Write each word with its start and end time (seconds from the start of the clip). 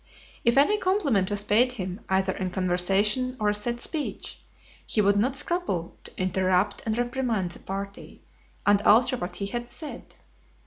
If 0.43 0.57
any 0.57 0.79
compliment 0.79 1.29
was 1.29 1.43
paid 1.43 1.73
him, 1.73 2.01
either 2.09 2.35
in 2.35 2.49
conversation 2.49 3.37
or 3.39 3.49
a 3.49 3.53
set 3.53 3.79
speech, 3.81 4.39
he 4.83 4.99
would 4.99 5.15
not 5.15 5.35
scruple 5.35 5.95
to 6.05 6.11
interrupt 6.19 6.81
and 6.87 6.97
reprimand 6.97 7.51
the 7.51 7.59
party, 7.59 8.23
and 8.65 8.81
alter 8.81 9.15
what 9.15 9.35
he 9.35 9.45
had 9.45 9.69
said. 9.69 10.15